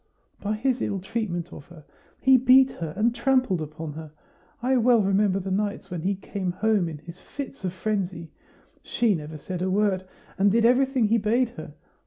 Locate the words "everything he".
10.65-11.19